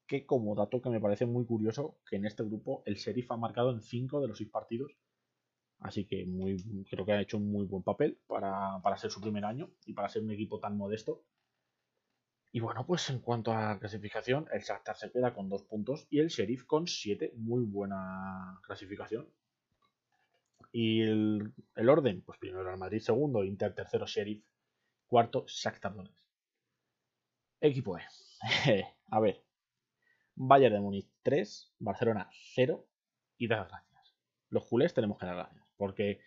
que 0.06 0.26
como 0.26 0.56
dato 0.56 0.82
que 0.82 0.90
me 0.90 1.02
parece 1.02 1.26
muy 1.26 1.46
curioso, 1.46 1.98
que 2.10 2.16
en 2.16 2.26
este 2.26 2.44
grupo 2.44 2.84
el 2.86 2.96
Sheriff 2.96 3.30
ha 3.32 3.38
marcado 3.38 3.72
en 3.72 3.82
5 3.82 4.22
de 4.22 4.28
los 4.30 4.38
6 4.38 4.50
partidos. 4.50 4.94
Así 5.80 6.06
que 6.06 6.26
creo 6.90 7.06
que 7.06 7.12
ha 7.12 7.22
hecho 7.22 7.38
un 7.38 7.52
muy 7.52 7.66
buen 7.66 7.84
papel 7.84 8.20
para, 8.28 8.80
para 8.82 8.98
ser 8.98 9.12
su 9.12 9.20
primer 9.20 9.44
año 9.44 9.70
y 9.86 9.94
para 9.94 10.10
ser 10.10 10.24
un 10.24 10.32
equipo 10.32 10.60
tan 10.60 10.78
modesto 10.78 11.26
y 12.52 12.60
bueno, 12.60 12.86
pues 12.88 13.10
en 13.10 13.20
cuanto 13.20 13.52
a 13.54 13.78
clasificación, 13.78 14.48
el 14.52 14.62
Shakhtar 14.62 14.96
se 14.96 15.12
queda 15.12 15.34
con 15.34 15.50
dos 15.50 15.64
puntos 15.64 16.08
y 16.10 16.20
el 16.20 16.30
Sheriff 16.30 16.66
con 16.66 16.88
siete. 16.88 17.34
Muy 17.36 17.64
buena 17.66 18.60
clasificación. 18.64 19.30
Y 20.72 21.02
el, 21.02 21.54
orden, 21.88 22.22
pues 22.22 22.40
primero 22.40 22.70
el 22.72 22.78
Madrid 22.78 23.00
segundo, 23.00 23.44
Inter 23.44 23.74
tercero, 23.74 24.06
Sheriff 24.06 24.44
cuarto, 25.08 25.46
Shakhtar. 25.48 25.94
Equipo 27.62 27.98
E. 27.98 28.04
a 29.10 29.20
ver. 29.20 29.44
Bayern 30.36 30.76
de 30.76 30.82
Múnich 30.82 31.10
3, 31.24 31.74
Barcelona 31.80 32.30
0 32.54 32.88
y 33.38 33.48
das 33.48 33.68
gracias. 33.68 34.16
Los 34.50 34.66
culés 34.66 34.94
tenemos 34.94 35.18
que 35.18 35.26
dar 35.26 35.36
gracias 35.36 35.66
porque 35.78 36.20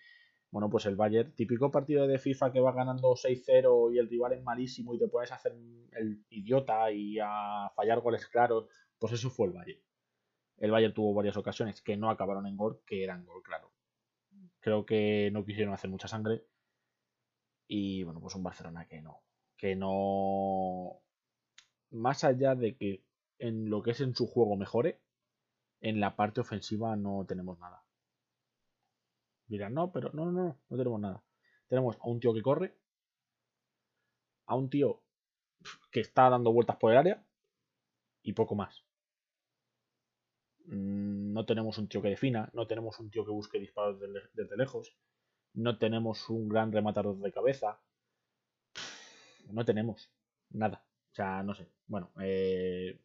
bueno, 0.50 0.68
pues 0.68 0.86
el 0.86 0.96
Bayern, 0.96 1.32
típico 1.32 1.70
partido 1.70 2.08
de 2.08 2.18
FIFA 2.18 2.52
que 2.52 2.60
va 2.60 2.72
ganando 2.72 3.14
6-0 3.14 3.94
y 3.94 3.98
el 3.98 4.08
rival 4.08 4.32
es 4.32 4.42
malísimo 4.42 4.94
y 4.94 4.98
te 4.98 5.06
puedes 5.06 5.30
hacer 5.30 5.52
el 5.92 6.24
idiota 6.28 6.90
y 6.90 7.18
a 7.22 7.70
fallar 7.76 8.00
goles 8.00 8.26
claros, 8.26 8.66
pues 8.98 9.12
eso 9.12 9.30
fue 9.30 9.46
el 9.46 9.52
Bayern. 9.52 9.80
El 10.58 10.72
Bayern 10.72 10.92
tuvo 10.92 11.14
varias 11.14 11.36
ocasiones 11.36 11.80
que 11.80 11.96
no 11.96 12.10
acabaron 12.10 12.46
en 12.46 12.56
gol, 12.56 12.80
que 12.84 13.04
eran 13.04 13.24
gol 13.24 13.42
claro. 13.42 13.72
Creo 14.58 14.84
que 14.84 15.30
no 15.32 15.44
quisieron 15.44 15.72
hacer 15.72 15.88
mucha 15.88 16.08
sangre. 16.08 16.44
Y 17.72 18.02
bueno, 18.02 18.20
pues 18.20 18.34
un 18.34 18.42
Barcelona 18.42 18.88
que 18.88 19.00
no. 19.00 19.22
Que 19.56 19.76
no. 19.76 21.00
Más 21.92 22.24
allá 22.24 22.56
de 22.56 22.76
que 22.76 23.04
en 23.38 23.70
lo 23.70 23.80
que 23.80 23.92
es 23.92 24.00
en 24.00 24.16
su 24.16 24.26
juego 24.26 24.56
mejore, 24.56 25.00
en 25.80 26.00
la 26.00 26.16
parte 26.16 26.40
ofensiva 26.40 26.96
no 26.96 27.24
tenemos 27.28 27.60
nada. 27.60 27.84
Dirán, 29.46 29.74
no, 29.74 29.92
pero 29.92 30.10
no, 30.12 30.24
no, 30.26 30.32
no, 30.32 30.58
no 30.68 30.76
tenemos 30.76 31.00
nada. 31.00 31.22
Tenemos 31.68 31.96
a 32.00 32.08
un 32.08 32.18
tío 32.18 32.34
que 32.34 32.42
corre, 32.42 32.76
a 34.46 34.56
un 34.56 34.68
tío 34.68 35.04
que 35.92 36.00
está 36.00 36.28
dando 36.28 36.52
vueltas 36.52 36.76
por 36.76 36.90
el 36.90 36.98
área 36.98 37.24
y 38.24 38.32
poco 38.32 38.56
más. 38.56 38.84
Mm, 40.66 41.32
no 41.32 41.46
tenemos 41.46 41.78
un 41.78 41.88
tío 41.88 42.02
que 42.02 42.08
defina, 42.08 42.50
no 42.52 42.66
tenemos 42.66 42.98
un 42.98 43.12
tío 43.12 43.24
que 43.24 43.30
busque 43.30 43.60
disparos 43.60 44.00
desde, 44.00 44.56
lejos, 44.56 44.96
no 45.54 45.78
tenemos 45.78 46.28
un 46.30 46.48
gran 46.48 46.72
rematador 46.72 47.18
de 47.18 47.32
cabeza, 47.32 47.80
no 49.50 49.64
tenemos 49.64 50.10
nada. 50.50 50.84
O 51.12 51.14
sea, 51.14 51.42
no 51.42 51.54
sé. 51.54 51.68
Bueno, 51.86 52.10
eh... 52.20 53.00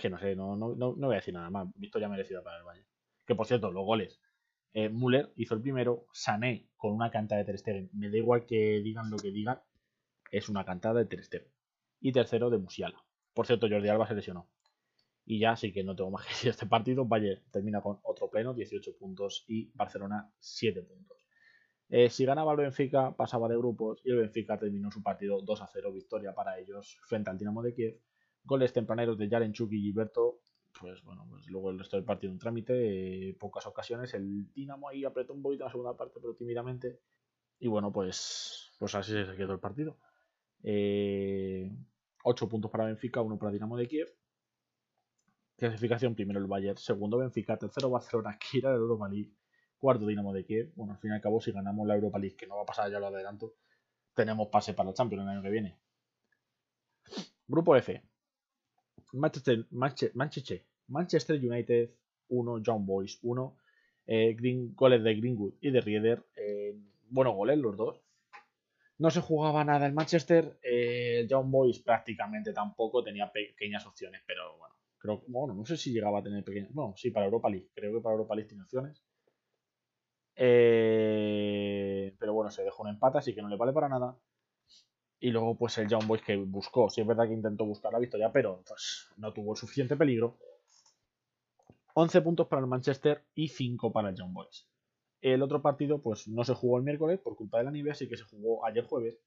que 0.00 0.10
no 0.10 0.18
sé, 0.18 0.36
no, 0.36 0.56
no, 0.56 0.74
no, 0.74 0.94
voy 0.94 1.14
a 1.14 1.16
decir 1.16 1.34
nada 1.34 1.50
más. 1.50 1.68
Victoria 1.74 2.08
merecida 2.08 2.42
para 2.42 2.58
el 2.58 2.64
Valle. 2.64 2.84
Que 3.26 3.34
por 3.34 3.46
cierto, 3.46 3.70
los 3.70 3.84
goles. 3.84 4.20
Eh, 4.74 4.90
Müller 4.90 5.32
hizo 5.36 5.54
el 5.54 5.62
primero, 5.62 6.06
Sané 6.12 6.68
con 6.76 6.92
una 6.92 7.10
cantada 7.10 7.38
de 7.38 7.46
Ter 7.46 7.58
Stegen. 7.58 7.90
Me 7.92 8.10
da 8.10 8.16
igual 8.18 8.46
que 8.46 8.80
digan 8.80 9.10
lo 9.10 9.16
que 9.16 9.30
digan, 9.30 9.60
es 10.30 10.48
una 10.48 10.64
cantada 10.64 11.00
de 11.00 11.06
Ter 11.06 11.24
Stegen. 11.24 11.48
Y 12.00 12.12
tercero 12.12 12.50
de 12.50 12.58
Musiala. 12.58 13.02
Por 13.34 13.46
cierto, 13.46 13.68
Jordi 13.68 13.88
Alba 13.88 14.06
se 14.06 14.14
lesionó. 14.14 14.48
Y 15.30 15.40
ya 15.40 15.56
sí 15.56 15.74
que 15.74 15.84
no 15.84 15.94
tengo 15.94 16.10
más 16.10 16.24
que 16.24 16.30
decir 16.32 16.50
este 16.50 16.64
partido. 16.64 17.04
Bayern 17.04 17.42
termina 17.50 17.82
con 17.82 17.98
otro 18.02 18.30
pleno, 18.30 18.54
18 18.54 18.96
puntos 18.96 19.44
y 19.46 19.70
Barcelona 19.74 20.32
7 20.38 20.82
puntos. 20.82 21.18
Eh, 21.90 22.08
si 22.08 22.24
ganaba 22.24 22.52
el 22.52 22.58
Benfica, 22.58 23.14
pasaba 23.14 23.46
de 23.46 23.56
grupos 23.58 24.00
y 24.04 24.10
el 24.10 24.16
Benfica 24.16 24.58
terminó 24.58 24.90
su 24.90 25.02
partido 25.02 25.42
2 25.42 25.62
a 25.62 25.66
0, 25.66 25.92
victoria 25.92 26.34
para 26.34 26.58
ellos 26.58 26.98
frente 27.06 27.28
al 27.28 27.36
Dinamo 27.36 27.62
de 27.62 27.74
Kiev. 27.74 28.00
Goles 28.42 28.72
tempraneros 28.72 29.18
de 29.18 29.28
Yarenchuk 29.28 29.70
y 29.72 29.82
Gilberto 29.82 30.40
pues 30.80 31.02
bueno, 31.02 31.26
pues 31.28 31.46
luego 31.48 31.70
el 31.70 31.78
resto 31.78 31.96
del 31.96 32.04
partido 32.04 32.32
un 32.32 32.38
trámite, 32.38 33.30
eh, 33.30 33.34
pocas 33.34 33.66
ocasiones, 33.66 34.14
el 34.14 34.52
Dinamo 34.52 34.88
ahí 34.88 35.04
apretó 35.04 35.32
un 35.32 35.42
poquito 35.42 35.64
en 35.64 35.66
la 35.66 35.72
segunda 35.72 35.96
parte, 35.96 36.20
pero 36.20 36.34
tímidamente, 36.34 37.00
y 37.58 37.66
bueno, 37.66 37.92
pues, 37.92 38.70
pues 38.78 38.94
así 38.94 39.12
se 39.12 39.36
quedó 39.36 39.52
el 39.54 39.60
partido. 39.60 39.98
8 40.62 40.64
eh, 40.64 41.68
puntos 42.48 42.70
para 42.70 42.84
Benfica, 42.84 43.20
1 43.22 43.38
para 43.38 43.52
Dinamo 43.52 43.76
de 43.76 43.88
Kiev. 43.88 44.08
Clasificación, 45.58 46.14
primero 46.14 46.38
el 46.38 46.46
Bayern, 46.46 46.76
segundo 46.76 47.18
Benfica, 47.18 47.56
tercero 47.56 47.90
Barcelona, 47.90 48.38
que 48.38 48.58
era 48.58 48.70
el 48.70 48.76
Europa 48.76 49.08
League, 49.08 49.32
cuarto 49.76 50.06
Dinamo 50.06 50.32
de 50.32 50.44
Kiev. 50.44 50.72
Bueno, 50.76 50.92
al 50.92 51.00
fin 51.00 51.10
y 51.10 51.14
al 51.14 51.20
cabo, 51.20 51.40
si 51.40 51.50
ganamos 51.50 51.84
la 51.84 51.96
Europa 51.96 52.20
League, 52.20 52.36
que 52.36 52.46
no 52.46 52.54
va 52.54 52.62
a 52.62 52.66
pasar, 52.66 52.88
ya 52.92 53.00
lo 53.00 53.08
adelanto, 53.08 53.56
tenemos 54.14 54.46
pase 54.48 54.74
para 54.74 54.90
la 54.90 54.94
Champions 54.94 55.24
el 55.24 55.30
año 55.30 55.42
que 55.42 55.50
viene. 55.50 55.76
Grupo 57.48 57.74
F, 57.74 58.00
Manchester, 59.14 59.66
Manchester, 59.70 60.64
Manchester 60.86 61.36
United 61.44 61.90
1, 62.28 62.62
John 62.64 62.86
Boys 62.86 63.18
1, 63.22 63.56
eh, 64.06 64.36
goles 64.76 65.02
de 65.02 65.14
Greenwood 65.16 65.54
y 65.60 65.72
de 65.72 65.80
Rieder, 65.80 66.24
eh, 66.36 66.78
buenos 67.10 67.34
goles 67.34 67.58
los 67.58 67.76
dos. 67.76 68.00
No 68.98 69.10
se 69.10 69.22
jugaba 69.22 69.64
nada 69.64 69.86
en 69.86 69.94
Manchester, 69.94 70.56
eh, 70.62 71.26
John 71.28 71.50
Boys 71.50 71.80
prácticamente 71.80 72.52
tampoco 72.52 73.02
tenía 73.02 73.32
pequeñas 73.32 73.84
opciones, 73.86 74.22
pero 74.24 74.56
bueno, 74.58 74.77
Creo, 74.98 75.22
bueno, 75.28 75.54
no 75.54 75.64
sé 75.64 75.76
si 75.76 75.92
llegaba 75.92 76.18
a 76.18 76.22
tener 76.22 76.44
pequeñas. 76.44 76.72
Bueno, 76.72 76.94
sí, 76.96 77.10
para 77.10 77.26
Europa 77.26 77.48
League. 77.48 77.70
Creo 77.74 77.92
que 77.92 78.00
para 78.00 78.14
Europa 78.14 78.34
League 78.34 78.48
tiene 78.48 78.64
opciones. 78.64 79.02
Eh, 80.34 82.14
pero 82.18 82.32
bueno, 82.32 82.50
se 82.50 82.62
dejó 82.62 82.82
un 82.82 82.90
empate, 82.90 83.18
así 83.18 83.34
que 83.34 83.42
no 83.42 83.48
le 83.48 83.56
vale 83.56 83.72
para 83.72 83.88
nada. 83.88 84.16
Y 85.20 85.30
luego, 85.30 85.56
pues 85.56 85.78
el 85.78 85.88
Young 85.88 86.06
Boys 86.06 86.22
que 86.22 86.36
buscó. 86.36 86.88
Sí, 86.90 87.00
es 87.00 87.06
verdad 87.06 87.26
que 87.26 87.34
intentó 87.34 87.64
buscar 87.64 87.92
la 87.92 87.98
victoria, 87.98 88.30
pero 88.32 88.62
pues, 88.66 89.08
no 89.16 89.32
tuvo 89.32 89.52
el 89.52 89.56
suficiente 89.56 89.96
peligro. 89.96 90.38
11 91.94 92.20
puntos 92.22 92.46
para 92.46 92.60
el 92.60 92.68
Manchester 92.68 93.24
y 93.34 93.48
5 93.48 93.92
para 93.92 94.10
el 94.10 94.16
Young 94.16 94.32
Boys. 94.32 94.68
El 95.20 95.42
otro 95.42 95.60
partido, 95.60 96.00
pues 96.00 96.28
no 96.28 96.44
se 96.44 96.54
jugó 96.54 96.78
el 96.78 96.84
miércoles 96.84 97.18
por 97.18 97.34
culpa 97.36 97.58
de 97.58 97.64
la 97.64 97.70
nieve, 97.72 97.90
así 97.90 98.08
que 98.08 98.16
se 98.16 98.24
jugó 98.24 98.64
ayer 98.64 98.84
jueves. 98.84 99.18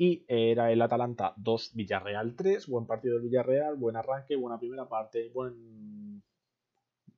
Y 0.00 0.24
era 0.28 0.72
el 0.72 0.80
Atalanta 0.80 1.34
2, 1.36 1.72
Villarreal 1.74 2.34
3. 2.34 2.68
Buen 2.68 2.86
partido 2.86 3.16
del 3.16 3.24
Villarreal, 3.24 3.76
buen 3.76 3.96
arranque, 3.96 4.34
buena 4.34 4.58
primera 4.58 4.88
parte, 4.88 5.28
buen 5.28 6.22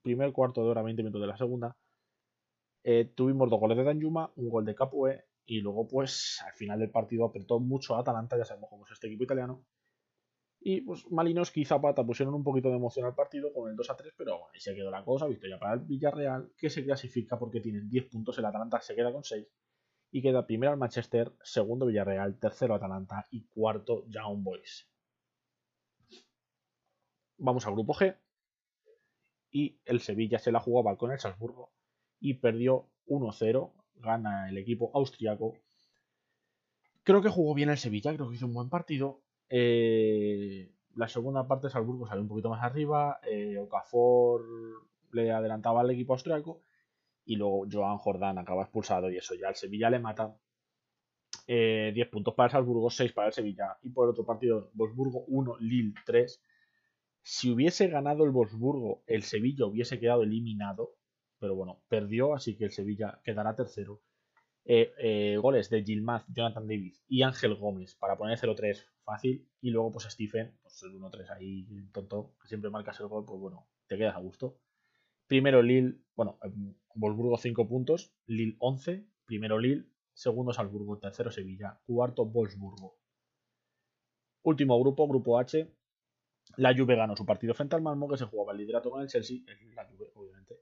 primer 0.02 0.32
cuarto 0.32 0.64
de 0.64 0.70
hora, 0.70 0.82
20 0.82 1.00
minutos 1.04 1.20
de 1.20 1.28
la 1.28 1.36
segunda. 1.36 1.76
Eh, 2.82 3.12
tuvimos 3.14 3.48
dos 3.48 3.60
goles 3.60 3.78
de 3.78 3.84
Danjuma, 3.84 4.32
un 4.34 4.48
gol 4.48 4.64
de 4.64 4.74
Capoe 4.74 5.26
y 5.46 5.60
luego 5.60 5.86
pues 5.86 6.42
al 6.44 6.54
final 6.54 6.80
del 6.80 6.90
partido 6.90 7.24
apretó 7.24 7.60
mucho 7.60 7.94
a 7.94 8.00
Atalanta, 8.00 8.36
ya 8.36 8.44
sabemos 8.44 8.68
cómo 8.68 8.84
es 8.84 8.90
este 8.90 9.06
equipo 9.06 9.22
italiano. 9.22 9.64
Y 10.58 10.80
pues 10.80 11.08
Malinos 11.08 11.56
y 11.56 11.64
Zapata 11.64 12.04
pusieron 12.04 12.34
un 12.34 12.42
poquito 12.42 12.68
de 12.68 12.78
emoción 12.78 13.06
al 13.06 13.14
partido 13.14 13.52
con 13.52 13.70
el 13.70 13.76
2 13.76 13.90
a 13.90 13.96
3, 13.96 14.12
pero 14.16 14.32
bueno, 14.32 14.48
ahí 14.52 14.58
se 14.58 14.74
quedó 14.74 14.90
la 14.90 15.04
cosa, 15.04 15.28
victoria 15.28 15.56
para 15.56 15.74
el 15.74 15.80
Villarreal, 15.82 16.50
que 16.56 16.68
se 16.68 16.84
clasifica 16.84 17.38
porque 17.38 17.60
tienen 17.60 17.88
10 17.88 18.06
puntos, 18.06 18.36
el 18.38 18.44
Atalanta 18.44 18.80
se 18.80 18.96
queda 18.96 19.12
con 19.12 19.22
6 19.22 19.46
y 20.12 20.21
queda 20.21 20.47
primero 20.47 20.71
al 20.71 20.78
Manchester, 20.78 21.33
segundo 21.42 21.87
Villarreal, 21.87 22.38
tercero 22.38 22.75
Atalanta 22.75 23.26
y 23.31 23.45
cuarto 23.47 24.04
Young 24.09 24.42
Boys. 24.42 24.87
Vamos 27.38 27.66
al 27.66 27.73
grupo 27.73 27.95
G 27.95 28.14
y 29.50 29.81
el 29.87 30.00
Sevilla 30.00 30.38
se 30.38 30.52
la 30.52 30.61
jugaba 30.61 30.99
con 30.99 31.12
el 31.12 31.19
Salzburgo 31.19 31.73
y 32.21 32.35
perdió 32.35 32.90
1-0, 33.07 33.73
gana 33.97 34.50
el 34.50 34.59
equipo 34.59 34.90
austriaco. 34.95 35.54
Creo 37.04 37.23
que 37.23 37.31
jugó 37.31 37.54
bien 37.54 37.71
el 37.71 37.78
Sevilla, 37.78 38.14
creo 38.14 38.28
que 38.28 38.37
hizo 38.37 38.47
un 38.47 38.54
buen 38.54 38.69
partido. 38.69 39.23
Eh, 39.49 40.71
la 40.95 41.09
segunda 41.09 41.49
parte 41.49 41.71
Salzburgo 41.71 42.07
salió 42.07 42.23
un 42.23 42.28
poquito 42.28 42.50
más 42.50 42.62
arriba, 42.62 43.19
eh, 43.23 43.66
le 45.11 45.33
adelantaba 45.33 45.81
al 45.81 45.90
equipo 45.90 46.12
austriaco 46.12 46.62
y 47.24 47.36
luego 47.36 47.66
Joan 47.70 47.98
Jordán 47.98 48.38
acaba 48.38 48.62
expulsado 48.62 49.10
y 49.10 49.16
eso 49.16 49.34
ya 49.34 49.48
al 49.48 49.56
Sevilla 49.56 49.90
le 49.90 49.98
mata. 49.98 50.36
10 51.46 51.48
eh, 51.48 52.08
puntos 52.10 52.34
para 52.34 52.46
el 52.46 52.52
Salzburgo, 52.52 52.90
6 52.90 53.12
para 53.12 53.28
el 53.28 53.34
Sevilla. 53.34 53.78
Y 53.82 53.90
por 53.90 54.08
otro 54.08 54.24
partido, 54.24 54.70
Wolfsburgo 54.74 55.24
1, 55.26 55.56
Lille 55.60 55.94
3. 56.06 56.42
Si 57.22 57.50
hubiese 57.50 57.88
ganado 57.88 58.24
el 58.24 58.30
Wolfsburgo, 58.30 59.02
el 59.06 59.22
Sevilla 59.22 59.66
hubiese 59.66 59.98
quedado 59.98 60.22
eliminado. 60.22 60.96
Pero 61.38 61.56
bueno, 61.56 61.82
perdió, 61.88 62.34
así 62.34 62.56
que 62.56 62.64
el 62.64 62.70
Sevilla 62.70 63.20
quedará 63.24 63.56
tercero. 63.56 64.00
Eh, 64.64 64.92
eh, 64.98 65.36
goles 65.38 65.70
de 65.70 65.82
Gilmaz, 65.82 66.24
Jonathan 66.28 66.68
Davis 66.68 67.02
y 67.08 67.22
Ángel 67.22 67.56
Gómez 67.56 67.96
para 67.96 68.16
poner 68.16 68.38
0-3 68.38 68.86
fácil. 69.04 69.48
Y 69.60 69.70
luego, 69.70 69.90
pues 69.92 70.04
Stephen, 70.04 70.56
pues 70.62 70.82
el 70.84 70.92
1-3 70.92 71.30
ahí 71.30 71.66
tonto, 71.92 72.34
que 72.40 72.48
siempre 72.48 72.70
marcas 72.70 73.00
el 73.00 73.08
gol, 73.08 73.24
pues 73.24 73.40
bueno, 73.40 73.66
te 73.88 73.96
quedas 73.96 74.14
a 74.14 74.20
gusto. 74.20 74.58
Primero 75.26 75.62
Lille, 75.62 75.98
bueno, 76.14 76.38
Wolfsburgo 76.94 77.38
5 77.38 77.68
puntos, 77.68 78.14
Lille 78.26 78.56
11, 78.58 79.06
primero 79.24 79.58
Lille, 79.58 79.86
segundo 80.12 80.52
Salzburgo, 80.52 80.98
tercero 80.98 81.30
Sevilla, 81.30 81.80
cuarto 81.86 82.26
Wolfsburgo. 82.26 82.96
Último 84.42 84.78
grupo, 84.80 85.08
grupo 85.08 85.38
H. 85.38 85.72
La 86.56 86.76
Juve 86.76 86.96
ganó 86.96 87.16
su 87.16 87.24
partido 87.24 87.54
frente 87.54 87.76
al 87.76 87.82
Malmo, 87.82 88.08
que 88.08 88.16
se 88.16 88.24
jugaba 88.26 88.52
el 88.52 88.58
liderato 88.58 88.90
con 88.90 89.00
el 89.00 89.08
Chelsea, 89.08 89.38
la 89.74 89.84
Juve, 89.86 90.10
obviamente. 90.14 90.58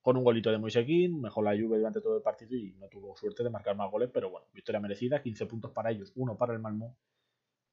Con 0.00 0.16
un 0.16 0.24
golito 0.24 0.50
de 0.50 0.58
Moisekin, 0.58 1.20
mejor 1.20 1.44
la 1.44 1.50
Juve 1.50 1.78
durante 1.78 2.00
todo 2.00 2.16
el 2.16 2.22
partido 2.22 2.56
y 2.56 2.74
no 2.74 2.88
tuvo 2.88 3.16
suerte 3.16 3.42
de 3.42 3.50
marcar 3.50 3.76
más 3.76 3.90
goles, 3.90 4.10
pero 4.12 4.30
bueno, 4.30 4.46
victoria 4.52 4.80
merecida, 4.80 5.20
15 5.20 5.46
puntos 5.46 5.72
para 5.72 5.90
ellos, 5.90 6.12
uno 6.14 6.36
para 6.36 6.52
el 6.52 6.60
Malmo. 6.60 6.96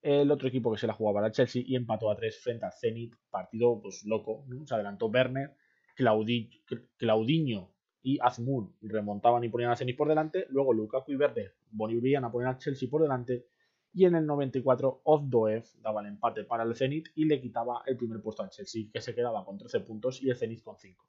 El 0.01 0.31
otro 0.31 0.47
equipo 0.47 0.71
que 0.71 0.79
se 0.79 0.87
la 0.87 0.93
jugaba 0.93 1.19
era 1.19 1.27
el 1.27 1.33
Chelsea 1.33 1.61
y 1.65 1.75
empató 1.75 2.09
a 2.09 2.15
3 2.15 2.41
frente 2.41 2.65
al 2.65 2.73
Zenit, 2.73 3.15
partido 3.29 3.79
pues 3.81 4.03
loco, 4.05 4.45
se 4.65 4.73
adelantó 4.73 5.05
Werner 5.07 5.55
Claudinho 5.95 7.71
y 8.03 8.19
Azmour 8.19 8.71
remontaban 8.81 9.43
y 9.43 9.49
ponían 9.49 9.71
a 9.71 9.75
Zenit 9.75 9.97
por 9.97 10.07
delante. 10.07 10.45
Luego 10.49 10.73
Lukaku 10.73 11.11
y 11.11 11.15
Verde 11.15 11.53
volvían 11.71 12.25
a 12.25 12.31
poner 12.31 12.49
a 12.49 12.57
Chelsea 12.57 12.89
por 12.89 13.01
delante. 13.01 13.47
Y 13.93 14.05
en 14.05 14.15
el 14.15 14.25
94 14.25 15.01
Ozdoev 15.03 15.65
daba 15.81 16.01
el 16.01 16.07
empate 16.07 16.45
para 16.45 16.63
el 16.63 16.75
Zenit 16.75 17.09
y 17.15 17.25
le 17.25 17.41
quitaba 17.41 17.83
el 17.85 17.97
primer 17.97 18.21
puesto 18.21 18.41
al 18.41 18.49
Chelsea, 18.49 18.85
que 18.91 19.01
se 19.01 19.13
quedaba 19.13 19.43
con 19.43 19.57
13 19.57 19.81
puntos 19.81 20.21
y 20.23 20.29
el 20.29 20.37
Zenit 20.37 20.63
con 20.63 20.77
5. 20.77 21.05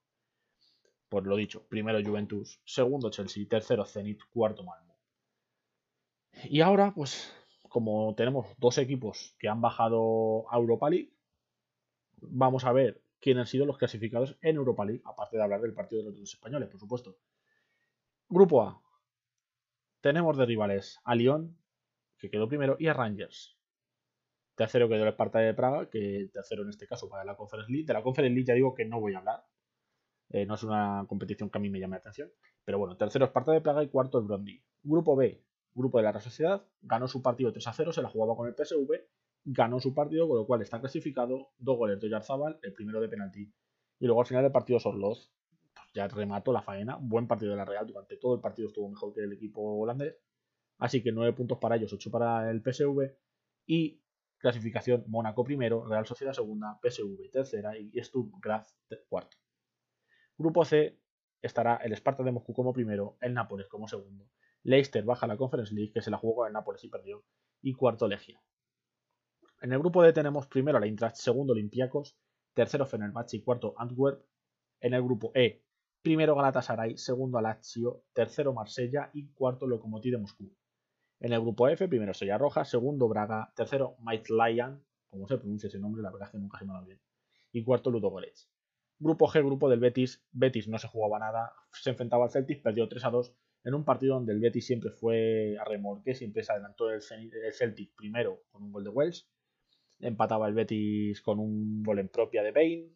Pues 1.08 1.24
lo 1.24 1.36
dicho, 1.36 1.66
primero 1.68 2.02
Juventus, 2.02 2.60
segundo 2.64 3.10
Chelsea, 3.10 3.46
tercero 3.48 3.84
Zenit, 3.84 4.20
cuarto 4.32 4.64
Malmo. 4.64 4.96
Y 6.44 6.60
ahora, 6.60 6.92
pues, 6.94 7.32
como 7.68 8.14
tenemos 8.16 8.46
dos 8.58 8.78
equipos 8.78 9.36
que 9.38 9.48
han 9.48 9.60
bajado 9.60 10.50
a 10.50 10.56
Europa 10.56 10.90
League, 10.90 11.12
vamos 12.20 12.64
a 12.64 12.72
ver 12.72 13.00
quién 13.22 13.38
han 13.38 13.46
sido 13.46 13.64
los 13.64 13.78
clasificados 13.78 14.36
en 14.42 14.56
Europa 14.56 14.84
League, 14.84 15.00
aparte 15.04 15.36
de 15.36 15.42
hablar 15.44 15.60
del 15.60 15.72
partido 15.72 16.02
de 16.02 16.10
los 16.10 16.18
dos 16.18 16.34
españoles, 16.34 16.68
por 16.68 16.80
supuesto. 16.80 17.16
Grupo 18.28 18.62
A. 18.62 18.82
Tenemos 20.00 20.36
de 20.36 20.44
rivales 20.44 20.98
a 21.04 21.14
Lyon, 21.14 21.56
que 22.18 22.28
quedó 22.28 22.48
primero, 22.48 22.76
y 22.80 22.88
a 22.88 22.92
Rangers. 22.94 23.56
Tercero 24.56 24.88
quedó 24.88 25.04
el 25.04 25.08
Esparta 25.08 25.38
de 25.38 25.54
Praga, 25.54 25.88
que 25.88 26.28
tercero 26.32 26.62
en 26.62 26.70
este 26.70 26.86
caso 26.86 27.08
para 27.08 27.24
la 27.24 27.36
Conference 27.36 27.70
League. 27.70 27.86
De 27.86 27.92
la 27.92 28.02
Conference 28.02 28.34
League 28.34 28.46
ya 28.46 28.54
digo 28.54 28.74
que 28.74 28.84
no 28.84 29.00
voy 29.00 29.14
a 29.14 29.18
hablar. 29.18 29.46
Eh, 30.30 30.44
no 30.44 30.56
es 30.56 30.62
una 30.64 31.06
competición 31.08 31.48
que 31.48 31.58
a 31.58 31.60
mí 31.60 31.70
me 31.70 31.78
llame 31.78 31.94
la 31.94 32.00
atención. 32.00 32.30
Pero 32.64 32.78
bueno, 32.78 32.96
tercero 32.96 33.24
Esparta 33.24 33.52
de 33.52 33.60
Praga 33.60 33.84
y 33.84 33.88
cuarto 33.88 34.18
el 34.18 34.24
Brondi. 34.24 34.60
Grupo 34.82 35.14
B, 35.14 35.44
grupo 35.74 35.98
de 35.98 36.04
la 36.04 36.10
Real 36.10 36.22
Sociedad, 36.22 36.66
ganó 36.80 37.06
su 37.06 37.22
partido 37.22 37.52
3 37.52 37.68
a 37.68 37.72
0, 37.72 37.92
se 37.92 38.02
la 38.02 38.08
jugaba 38.08 38.36
con 38.36 38.48
el 38.48 38.54
PSV 38.54 38.90
ganó 39.44 39.80
su 39.80 39.94
partido, 39.94 40.28
con 40.28 40.36
lo 40.36 40.46
cual 40.46 40.62
está 40.62 40.80
clasificado, 40.80 41.50
dos 41.58 41.76
goles 41.76 42.00
de 42.00 42.08
Yarzabal, 42.08 42.58
el 42.62 42.72
primero 42.72 43.00
de 43.00 43.08
penalti. 43.08 43.52
Y 43.98 44.06
luego 44.06 44.20
al 44.20 44.26
final 44.26 44.42
del 44.42 44.52
partido 44.52 44.78
Sorloz, 44.78 45.32
pues 45.74 45.86
ya 45.94 46.08
remató 46.08 46.52
la 46.52 46.62
faena, 46.62 46.96
buen 47.00 47.26
partido 47.26 47.52
de 47.52 47.56
la 47.56 47.64
Real, 47.64 47.86
durante 47.86 48.16
todo 48.16 48.34
el 48.34 48.40
partido 48.40 48.68
estuvo 48.68 48.88
mejor 48.88 49.12
que 49.12 49.20
el 49.20 49.32
equipo 49.32 49.60
holandés. 49.62 50.16
Así 50.78 51.02
que 51.02 51.12
9 51.12 51.32
puntos 51.34 51.58
para 51.58 51.76
ellos, 51.76 51.92
8 51.92 52.10
para 52.10 52.50
el 52.50 52.62
PSV. 52.62 53.16
Y 53.66 54.02
clasificación 54.38 55.04
Mónaco 55.06 55.44
primero, 55.44 55.86
Real 55.86 56.06
Sociedad 56.06 56.32
segunda, 56.32 56.80
PSV 56.82 57.30
tercera 57.30 57.78
y 57.78 57.92
Stuttgart 58.02 58.66
cuarto. 59.08 59.36
Grupo 60.36 60.64
C 60.64 60.98
estará 61.40 61.76
el 61.76 61.92
Sparta 61.92 62.22
de 62.22 62.32
Moscú 62.32 62.52
como 62.52 62.72
primero, 62.72 63.16
el 63.20 63.34
Nápoles 63.34 63.68
como 63.68 63.86
segundo. 63.86 64.28
Leicester 64.64 65.04
baja 65.04 65.26
la 65.26 65.36
Conference 65.36 65.74
League, 65.74 65.92
que 65.92 66.02
se 66.02 66.10
la 66.10 66.18
jugó 66.18 66.36
con 66.36 66.46
el 66.46 66.52
Nápoles 66.52 66.82
y 66.84 66.88
perdió. 66.88 67.24
Y 67.60 67.74
cuarto 67.74 68.08
Legia. 68.08 68.42
En 69.62 69.72
el 69.72 69.78
grupo 69.78 70.02
D 70.02 70.12
tenemos 70.12 70.48
primero 70.48 70.80
la 70.80 70.86
Eintracht, 70.86 71.14
segundo 71.14 71.52
Olympiacos, 71.52 72.16
tercero 72.52 72.84
Fenerbahce 72.84 73.36
y 73.36 73.42
cuarto 73.42 73.74
Antwerp. 73.76 74.20
En 74.80 74.92
el 74.92 75.04
grupo 75.04 75.30
E, 75.36 75.62
primero 76.02 76.34
Galatasaray, 76.34 76.98
segundo 76.98 77.40
Lazio, 77.40 78.02
tercero 78.12 78.52
Marsella 78.52 79.10
y 79.14 79.28
cuarto 79.28 79.68
Lokomotiv 79.68 80.14
de 80.14 80.18
Moscú. 80.18 80.52
En 81.20 81.32
el 81.32 81.40
grupo 81.40 81.68
F, 81.68 81.86
primero 81.86 82.10
Estrella 82.10 82.38
Roja, 82.38 82.64
segundo 82.64 83.06
Braga, 83.06 83.52
tercero 83.54 83.96
Lion, 84.04 84.84
como 85.08 85.28
se 85.28 85.38
pronuncia 85.38 85.68
ese 85.68 85.78
nombre, 85.78 86.02
la 86.02 86.10
verdad 86.10 86.26
es 86.26 86.32
que 86.32 86.38
nunca 86.38 86.58
se 86.58 86.64
me 86.64 86.76
ha 86.76 86.80
bien, 86.80 87.00
y 87.52 87.62
cuarto 87.62 87.92
Ludo 87.92 88.12
Grupo 88.98 89.28
G, 89.28 89.44
grupo 89.44 89.70
del 89.70 89.78
Betis. 89.78 90.24
Betis 90.32 90.66
no 90.66 90.78
se 90.78 90.88
jugaba 90.88 91.20
nada, 91.20 91.52
se 91.70 91.90
enfrentaba 91.90 92.24
al 92.24 92.32
Celtic, 92.32 92.64
perdió 92.64 92.88
3 92.88 93.04
a 93.04 93.10
2 93.10 93.32
en 93.62 93.74
un 93.74 93.84
partido 93.84 94.16
donde 94.16 94.32
el 94.32 94.40
Betis 94.40 94.66
siempre 94.66 94.90
fue 94.90 95.56
a 95.56 95.64
remorque, 95.64 96.16
siempre 96.16 96.42
se 96.42 96.50
adelantó 96.50 96.90
el 96.90 97.00
Celtic 97.00 97.94
primero 97.94 98.42
con 98.50 98.64
un 98.64 98.72
gol 98.72 98.82
de 98.82 98.90
Wells 98.90 99.28
empataba 100.02 100.46
el 100.48 100.54
Betis 100.54 101.22
con 101.22 101.38
un 101.38 101.82
gol 101.82 101.98
en 101.98 102.08
propia 102.08 102.42
de 102.42 102.52
Bain, 102.52 102.94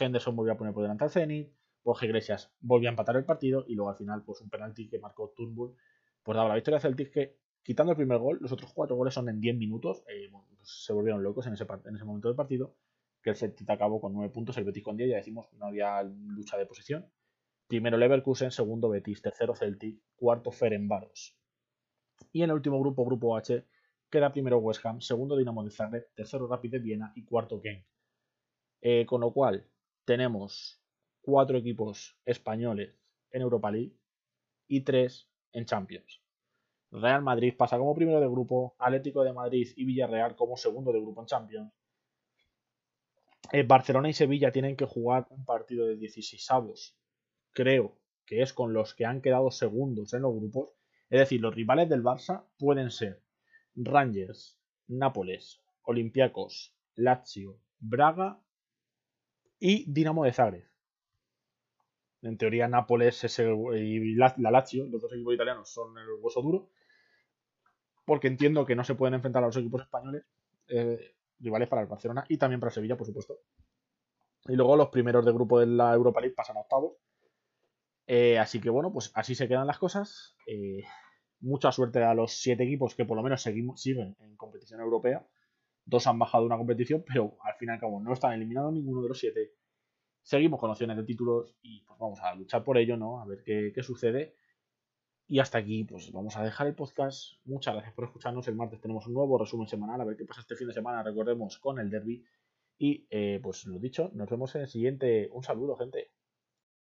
Henderson 0.00 0.34
volvió 0.34 0.54
a 0.54 0.56
poner 0.56 0.74
por 0.74 0.82
delante 0.82 1.04
al 1.04 1.10
Zenit, 1.10 1.52
Jorge 1.84 2.06
Iglesias 2.06 2.52
volvió 2.60 2.88
a 2.88 2.90
empatar 2.90 3.14
el 3.16 3.24
partido 3.24 3.64
y 3.68 3.76
luego 3.76 3.90
al 3.90 3.96
final 3.96 4.24
pues 4.24 4.40
un 4.40 4.50
penalti 4.50 4.88
que 4.88 4.98
marcó 4.98 5.32
Turnbull 5.36 5.76
pues 6.24 6.34
daba 6.34 6.48
la 6.48 6.56
victoria 6.56 6.78
a 6.78 6.80
Celtic 6.80 7.12
que 7.12 7.36
quitando 7.66 7.90
el 7.90 7.96
primer 7.96 8.18
gol, 8.18 8.38
los 8.40 8.52
otros 8.52 8.72
cuatro 8.72 8.94
goles 8.94 9.12
son 9.12 9.28
en 9.28 9.40
10 9.40 9.56
minutos, 9.56 10.04
eh, 10.08 10.28
pues, 10.30 10.44
se 10.62 10.92
volvieron 10.92 11.22
locos 11.22 11.48
en 11.48 11.54
ese, 11.54 11.66
en 11.84 11.96
ese 11.96 12.04
momento 12.04 12.28
del 12.28 12.36
partido, 12.36 12.76
que 13.20 13.30
el 13.30 13.36
Celtic 13.36 13.68
acabó 13.68 14.00
con 14.00 14.12
9 14.12 14.32
puntos, 14.32 14.56
el 14.56 14.62
Betis 14.62 14.84
con 14.84 14.96
10, 14.96 15.10
ya 15.10 15.16
decimos, 15.16 15.48
no 15.54 15.66
había 15.66 16.00
lucha 16.04 16.56
de 16.56 16.64
posición. 16.64 17.10
Primero 17.66 17.96
Leverkusen, 17.96 18.52
segundo 18.52 18.88
Betis, 18.88 19.20
tercero 19.20 19.56
Celtic, 19.56 20.00
cuarto 20.14 20.52
Ferenbaros. 20.52 21.36
Y 22.32 22.42
en 22.42 22.50
el 22.50 22.56
último 22.56 22.78
grupo, 22.78 23.04
grupo 23.04 23.36
H, 23.36 23.64
Queda 24.16 24.32
primero 24.32 24.56
West 24.60 24.82
Ham, 24.86 25.02
segundo 25.02 25.36
Dinamo 25.36 25.62
de 25.62 25.70
Zagreb, 25.70 26.08
tercero 26.14 26.46
Rapid 26.46 26.70
de 26.70 26.78
Viena 26.78 27.12
y 27.16 27.22
cuarto 27.26 27.60
Genk. 27.60 27.84
Eh, 28.80 29.04
con 29.04 29.20
lo 29.20 29.30
cual, 29.30 29.68
tenemos 30.06 30.80
cuatro 31.20 31.58
equipos 31.58 32.16
españoles 32.24 32.94
en 33.30 33.42
Europa 33.42 33.70
League 33.70 33.92
y 34.68 34.80
tres 34.80 35.28
en 35.52 35.66
Champions. 35.66 36.22
Real 36.90 37.20
Madrid 37.20 37.52
pasa 37.58 37.76
como 37.76 37.94
primero 37.94 38.18
de 38.18 38.26
grupo, 38.26 38.74
Atlético 38.78 39.22
de 39.22 39.34
Madrid 39.34 39.68
y 39.76 39.84
Villarreal 39.84 40.34
como 40.34 40.56
segundo 40.56 40.92
de 40.92 41.00
grupo 41.02 41.20
en 41.20 41.26
Champions. 41.26 41.72
eh, 43.52 43.64
Barcelona 43.64 44.08
y 44.08 44.14
Sevilla 44.14 44.50
tienen 44.50 44.76
que 44.76 44.86
jugar 44.86 45.26
un 45.28 45.44
partido 45.44 45.86
de 45.86 45.96
16 45.96 46.50
avos, 46.52 46.96
creo 47.52 47.98
que 48.24 48.40
es 48.40 48.54
con 48.54 48.72
los 48.72 48.94
que 48.94 49.04
han 49.04 49.20
quedado 49.20 49.50
segundos 49.50 50.14
en 50.14 50.22
los 50.22 50.34
grupos. 50.34 50.72
Es 51.10 51.20
decir, 51.20 51.42
los 51.42 51.54
rivales 51.54 51.90
del 51.90 52.02
Barça 52.02 52.46
pueden 52.56 52.90
ser 52.90 53.25
Rangers, 53.76 54.58
Nápoles, 54.88 55.62
Olympiacos, 55.82 56.74
Lazio, 56.94 57.60
Braga 57.78 58.40
y 59.58 59.90
Dinamo 59.90 60.24
de 60.24 60.32
Zagreb. 60.32 60.68
En 62.22 62.38
teoría, 62.38 62.66
Nápoles 62.66 63.38
y 63.38 64.14
la, 64.14 64.34
Lazio, 64.38 64.86
los 64.86 65.02
dos 65.02 65.12
equipos 65.12 65.34
italianos, 65.34 65.70
son 65.72 65.96
el 65.98 66.06
hueso 66.20 66.42
duro. 66.42 66.70
Porque 68.04 68.28
entiendo 68.28 68.64
que 68.64 68.74
no 68.76 68.84
se 68.84 68.94
pueden 68.94 69.14
enfrentar 69.14 69.42
a 69.42 69.46
los 69.46 69.56
equipos 69.56 69.82
españoles, 69.82 70.24
eh, 70.68 71.14
rivales 71.40 71.68
para 71.68 71.82
el 71.82 71.88
Barcelona 71.88 72.24
y 72.28 72.38
también 72.38 72.60
para 72.60 72.72
Sevilla, 72.72 72.96
por 72.96 73.06
supuesto. 73.06 73.38
Y 74.48 74.54
luego 74.54 74.76
los 74.76 74.88
primeros 74.88 75.24
de 75.24 75.32
grupo 75.32 75.60
de 75.60 75.66
la 75.66 75.92
Europa 75.92 76.20
League 76.20 76.34
pasan 76.34 76.56
a 76.56 76.60
octavos. 76.60 76.94
Eh, 78.06 78.38
así 78.38 78.60
que 78.60 78.70
bueno, 78.70 78.92
pues 78.92 79.10
así 79.14 79.34
se 79.34 79.48
quedan 79.48 79.66
las 79.66 79.78
cosas. 79.78 80.36
Eh, 80.46 80.84
mucha 81.40 81.72
suerte 81.72 82.02
a 82.02 82.14
los 82.14 82.32
siete 82.32 82.64
equipos 82.64 82.94
que 82.94 83.04
por 83.04 83.16
lo 83.16 83.22
menos 83.22 83.42
seguimos, 83.42 83.80
siguen 83.80 84.16
en 84.20 84.36
competición 84.36 84.80
europea. 84.80 85.26
Dos 85.84 86.06
han 86.06 86.18
bajado 86.18 86.44
una 86.44 86.56
competición, 86.56 87.04
pero 87.06 87.36
al 87.42 87.54
fin 87.54 87.68
y 87.68 87.72
al 87.72 87.80
cabo 87.80 88.00
no 88.00 88.12
están 88.12 88.32
eliminados 88.32 88.72
ninguno 88.72 89.02
de 89.02 89.08
los 89.08 89.18
siete. 89.18 89.52
Seguimos 90.22 90.58
con 90.58 90.70
opciones 90.70 90.96
de 90.96 91.04
títulos 91.04 91.54
y 91.62 91.82
pues 91.82 91.98
vamos 91.98 92.20
a 92.20 92.34
luchar 92.34 92.64
por 92.64 92.78
ello, 92.78 92.96
¿no? 92.96 93.20
A 93.20 93.26
ver 93.26 93.42
qué, 93.44 93.72
qué 93.74 93.82
sucede. 93.82 94.34
Y 95.28 95.40
hasta 95.40 95.58
aquí, 95.58 95.84
pues 95.84 96.12
vamos 96.12 96.36
a 96.36 96.44
dejar 96.44 96.66
el 96.68 96.74
podcast. 96.74 97.34
Muchas 97.44 97.74
gracias 97.74 97.94
por 97.94 98.04
escucharnos. 98.04 98.46
El 98.46 98.54
martes 98.54 98.80
tenemos 98.80 99.06
un 99.06 99.14
nuevo 99.14 99.38
resumen 99.38 99.66
semanal. 99.66 100.00
A 100.00 100.04
ver 100.04 100.16
qué 100.16 100.24
pasa 100.24 100.40
este 100.40 100.56
fin 100.56 100.68
de 100.68 100.74
semana. 100.74 101.02
Recordemos 101.02 101.58
con 101.58 101.78
el 101.80 101.90
derby. 101.90 102.24
Y 102.78 103.06
eh, 103.10 103.40
pues 103.42 103.66
lo 103.66 103.78
dicho, 103.78 104.10
nos 104.14 104.28
vemos 104.28 104.54
en 104.54 104.62
el 104.62 104.68
siguiente. 104.68 105.28
Un 105.32 105.42
saludo, 105.42 105.76
gente. 105.76 106.10